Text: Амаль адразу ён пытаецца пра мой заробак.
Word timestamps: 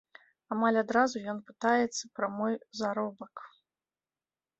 Амаль 0.53 0.77
адразу 0.81 1.19
ён 1.33 1.37
пытаецца 1.49 2.03
пра 2.19 2.29
мой 2.37 2.53
заробак. 2.79 3.45